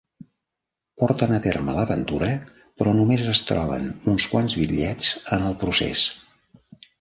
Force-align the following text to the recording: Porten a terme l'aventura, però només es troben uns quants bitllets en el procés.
Porten 1.01 1.33
a 1.35 1.39
terme 1.43 1.75
l'aventura, 1.75 2.29
però 2.81 2.95
només 3.01 3.27
es 3.35 3.43
troben 3.51 3.85
uns 4.15 4.27
quants 4.33 4.57
bitllets 4.63 5.13
en 5.39 5.47
el 5.51 5.55
procés. 5.67 6.09